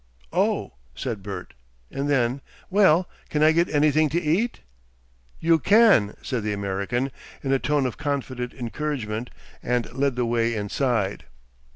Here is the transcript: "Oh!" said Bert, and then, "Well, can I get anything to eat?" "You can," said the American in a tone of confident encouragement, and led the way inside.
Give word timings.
"Oh!" 0.33 0.73
said 0.95 1.21
Bert, 1.21 1.53
and 1.91 2.09
then, 2.09 2.41
"Well, 2.71 3.07
can 3.29 3.43
I 3.43 3.51
get 3.51 3.69
anything 3.69 4.09
to 4.09 4.19
eat?" 4.19 4.61
"You 5.39 5.59
can," 5.59 6.15
said 6.23 6.41
the 6.41 6.53
American 6.53 7.11
in 7.43 7.51
a 7.51 7.59
tone 7.59 7.85
of 7.85 7.99
confident 7.99 8.51
encouragement, 8.55 9.29
and 9.61 9.93
led 9.93 10.15
the 10.15 10.25
way 10.25 10.55
inside. 10.55 11.25